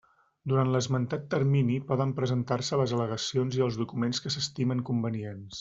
Durant 0.51 0.71
l'esmentat 0.75 1.27
termini 1.33 1.75
poden 1.91 2.15
presentar-se 2.21 2.81
les 2.83 2.97
al·legacions 2.99 3.61
i 3.61 3.65
els 3.67 3.81
documents 3.85 4.25
que 4.25 4.37
s'estimen 4.39 4.87
convenients. 4.93 5.49